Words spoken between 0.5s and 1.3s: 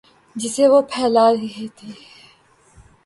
وہ پھیلا